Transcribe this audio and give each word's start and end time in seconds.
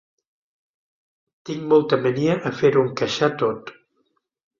Tinc 1.49 1.61
molta 1.73 1.99
mania 2.05 2.37
a 2.51 2.53
fer-ho 2.61 2.87
encaixar 2.87 3.31
tot. 3.43 3.71